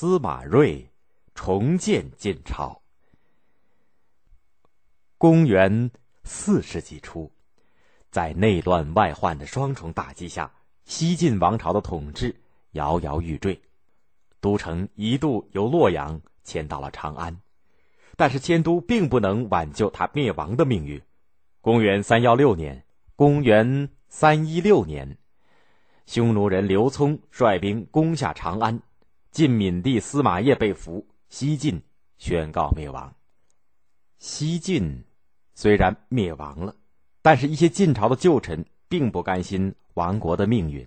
[0.00, 0.88] 司马睿
[1.34, 2.80] 重建晋朝。
[5.16, 5.90] 公元
[6.22, 7.28] 四世纪初，
[8.08, 10.48] 在内乱外患的双重打击下，
[10.84, 12.32] 西晋王朝的统治
[12.74, 13.60] 摇摇欲坠，
[14.40, 17.36] 都城一度由洛阳迁到了长安，
[18.14, 21.02] 但是迁都并不能挽救他灭亡的命运。
[21.60, 22.84] 公元三幺六年，
[23.16, 25.18] 公元三一六年。
[26.06, 28.80] 匈奴人刘聪率兵攻下长安，
[29.38, 31.80] 晋闵帝司马邺被俘，西晋
[32.16, 33.14] 宣告灭亡。
[34.18, 35.04] 西晋
[35.54, 36.74] 虽然灭亡了，
[37.22, 40.84] 但是一些晋朝的旧臣并不甘心亡国的命运，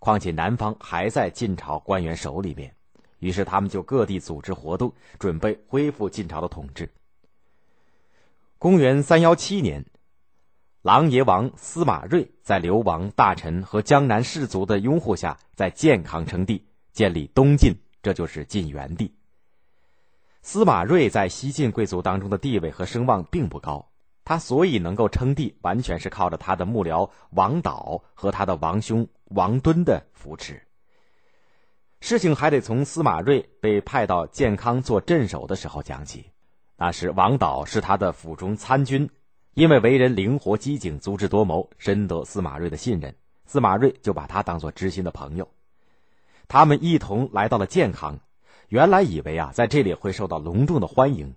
[0.00, 2.74] 况且南方还在晋朝官员手里面，
[3.20, 6.92] 于是他们就各地组织活动，准备恢复晋朝的统治。
[8.58, 9.86] 公元三幺七年。
[10.82, 16.64] 琅邪王司马睿在流亡大臣和江南士族的拥护下，在建康称帝，
[16.98, 19.14] 建立东晋，这就是晋元帝。
[20.42, 23.88] 司马睿在西晋贵族当中的地位和声望并不高，
[24.24, 30.60] 他所以能够称帝，完全是靠着他的幕僚王导和他的王兄王敦的扶持。
[32.00, 36.28] 事情还得从司马睿被派到建康做镇守的时候讲起，
[36.76, 39.08] 那时王导是他的府中参军。
[39.54, 43.14] 因为为人灵活机警、足智多谋，深得司马睿的信任，
[43.46, 45.48] 司马睿就把他当做知心的朋友。
[46.48, 48.18] 他们一同来到了建康，
[48.68, 51.36] 原来以为啊，在这里会受到隆重的欢迎，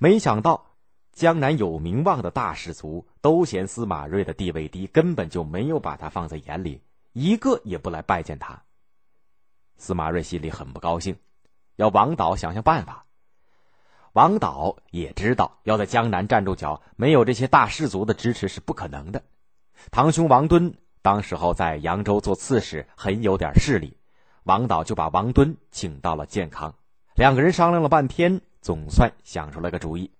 [0.00, 0.66] 没想到
[1.12, 8.62] 江南有名望的大士族都嫌司马睿的地位低，根本就没有把他放在眼里，一个也不来拜见他。
[9.76, 11.16] 司马睿心里很不高兴，
[11.76, 13.06] 要王导想想办法。
[14.12, 19.22] 王导也知道要在江南站住脚，没有这些大士族的支持是不可能的。
[19.92, 23.96] 堂兄王敦当时候在扬州做刺史，很有点势力。
[24.44, 26.74] 王导就把王敦请到了建康，
[27.14, 30.10] 两个人商量了半天，总算想出了个主意。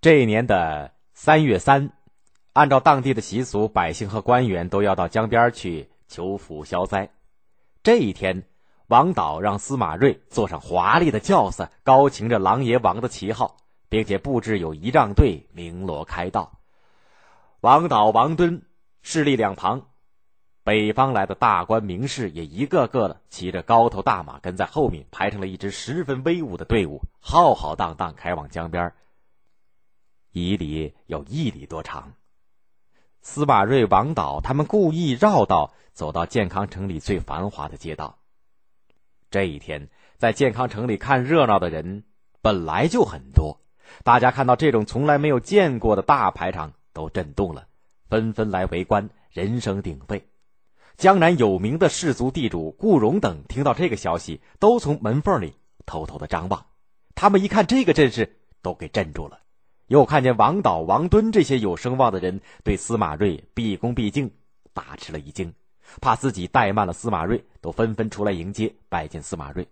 [0.00, 1.92] 这一年的三月三，
[2.52, 7.10] 按照当地的习俗，百姓和官员都要到江边去求福消灾。
[7.82, 8.44] 这一天。
[8.88, 13.56] 王导让司马睿坐上华丽的轿子，高擎着琅琊王的旗号，
[13.88, 16.60] 并且布置有仪仗队，鸣锣开道。
[17.62, 18.62] 王导、王敦
[19.02, 19.88] 势力两旁，
[20.66, 28.92] 北方来的大官名士也一个个的骑着高头大马跟在后面，排成了一支十分威武的队伍，浩浩荡荡开往江边。
[30.32, 32.14] 一里有一里多长。
[33.22, 38.18] 司马睿、王导他们故意绕道，走到健康城里最繁华的街道。
[39.30, 42.02] 这一天，在健康城里看热闹的人
[42.42, 43.60] 本来就很多，
[44.02, 47.68] 大家看到这种从来没有见过的大排场，都震动了，
[48.08, 50.26] 纷纷来围观，人声鼎沸。
[50.96, 56.66] 江南有名的士族地主顾荣等听到这个消息，都从门缝里偷偷的张望。
[57.14, 59.40] 他们一看这个阵势，都给镇住了。
[59.88, 64.30] 又看见王导、王敦这些有声望的人对司马睿毕恭毕敬，
[64.72, 65.52] 大吃了一惊。
[66.00, 69.68] 怕自己怠慢了司马睿，都纷纷出来迎接拜见司马睿。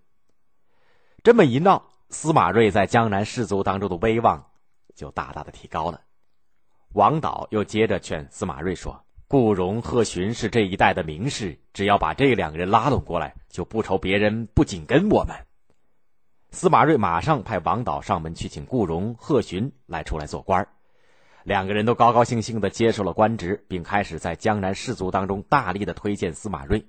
[1.25, 4.51] 这么一闹，司马睿在江南士族当中的威望
[4.95, 6.03] 就大大的提高了。
[6.93, 15.35] 王导又接着劝司马睿说：“顾荣、贺询是这一代的名士，只要把这两个人拉拢过来，就不愁别人不紧跟我们。”
[16.53, 20.69] 司马睿马上派王导上门去请顾荣、贺询来出来做官。
[21.43, 26.87] 两个人都高高兴兴的接受了官职，并开始在江南士族当中大力的推荐司马睿。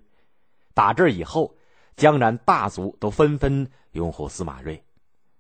[0.76, 1.56] 打这以后，
[1.96, 4.84] 江南大族都纷纷拥护司马睿，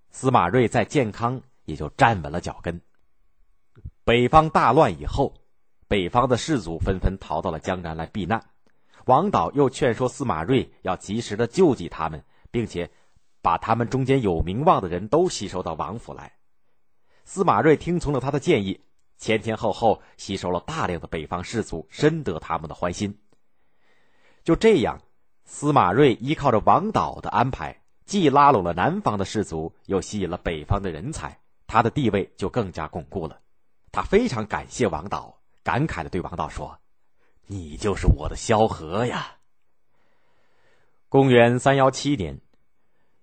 [0.09, 2.81] 司马睿在建康也就站稳了脚跟。
[4.03, 5.35] 北方大乱以后，
[5.88, 8.44] 北方的士族纷纷逃到了江南来避难。
[9.06, 12.90] 王导又劝说司马睿要及时的救济他们，并且
[13.41, 16.34] 把他们中间有名望的人都吸收到王府来。
[17.23, 18.81] 司马睿听从了他的建议。
[19.18, 23.17] 前前后后吸收了大量的北方士族，深得他们的欢心。
[24.44, 25.00] 就这样，
[25.46, 33.40] 司马睿依靠着王导的安排，既拉拢了南方的士族，又吸引了北方的人才，他的地位就更加巩固了。
[33.93, 36.79] 他非常感谢王导，感慨的对王导说
[37.47, 39.38] ：“你就是我的萧何呀。”
[41.09, 42.40] 公元三幺七年，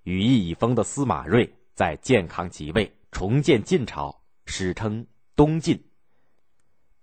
[0.03, 5.07] 羽翼已丰的司马睿在建康即位，重建晋朝，史称。
[5.35, 5.83] 东晋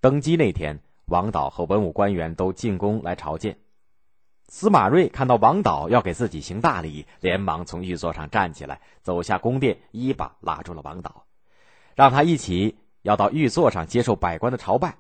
[0.02, 3.58] 登基那天，王导和文武官员都进宫来朝见。
[4.50, 11.26] 司马睿看到王导要给自己行大礼，连忙从御座上站起来，走下宫殿，一把拉住了王导，
[11.96, 14.98] 让他一起要到御座上接受百官的朝拜。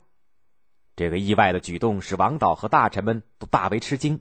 [1.00, 4.20] 这个意外的举动使王导和大臣们都大为吃惊。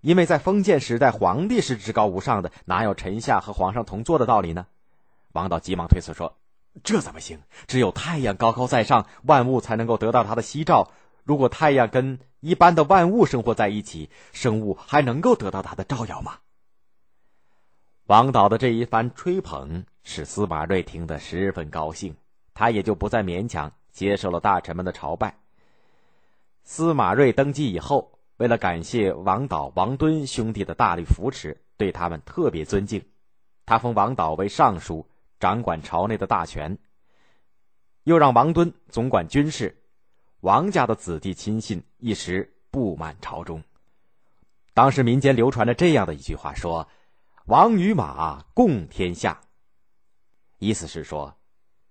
[0.00, 4.68] 因为在封建时代，皇帝是至高无上的，哪有臣下和皇上同坐的道理呢？
[5.32, 6.36] 王导急忙推辞说
[6.84, 7.40] ：“这怎么行？
[7.66, 10.92] 只有太阳高高在上，万物才能够得到他的夕照。
[11.24, 16.38] 如果太阳跟一般的万物生活在一起，生物还能够得到他的照耀吗？”
[18.06, 22.14] 王导的这一番吹捧，使司马睿听得十分高兴，
[22.54, 25.34] 他也就不再勉强，接受了大臣们的朝拜。
[26.72, 28.16] 司马睿登基以后。
[28.36, 33.04] 为了感谢王导、王敦兄弟的大力扶持，对他们特别尊敬，
[33.66, 35.04] 他封王导为尚书，
[35.40, 36.78] 掌管朝内的大权。
[38.04, 39.82] 又让王敦总管军事，
[40.42, 43.62] 王家的子弟亲信一时布满朝中。
[44.72, 46.88] 当时民间流传着这样的一句话，说
[47.46, 49.40] ：“王与马，共天下。”
[50.58, 51.36] 意思是说，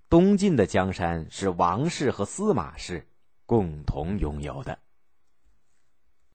[0.10, 3.09] 东晋的江山是王氏和司马氏
[3.50, 4.78] 共同拥有的。